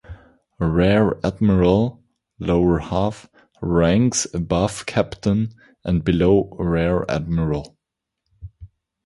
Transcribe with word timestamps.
Rear 0.57 1.19
admiral 1.23 2.01
(lower 2.39 2.79
half) 2.79 3.29
ranks 3.61 4.25
above 4.33 4.87
captain 4.87 5.53
and 5.83 6.03
below 6.03 6.49
rear 6.57 7.05
admiral. 7.07 7.77